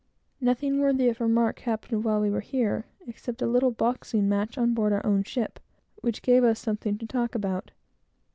Nothing 0.39 0.79
worthy 0.79 1.09
of 1.09 1.21
remark 1.21 1.59
happened 1.59 2.03
while 2.03 2.19
we 2.21 2.31
were 2.31 2.39
here, 2.41 2.87
except 3.05 3.39
a 3.43 3.45
little 3.45 3.69
boxing 3.69 4.27
match 4.27 4.57
on 4.57 4.73
board 4.73 4.91
our 4.93 5.05
own 5.05 5.23
ship, 5.23 5.59
which 5.97 6.23
gave 6.23 6.43
us 6.43 6.57
something 6.59 6.97
to 6.97 7.05
talk 7.05 7.35
about. 7.35 7.69